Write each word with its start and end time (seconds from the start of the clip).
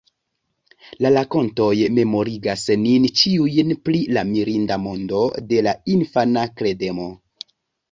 La 1.05 1.11
rakontoj 1.15 1.73
memorigas 1.97 2.63
nin 2.87 3.05
ĉiujn 3.21 3.75
pri 3.89 4.01
la 4.19 4.25
mirinda 4.33 4.81
mondo 4.89 5.23
de 5.53 5.63
la 5.71 5.77
infana 6.01 6.49
kredemo. 6.59 7.09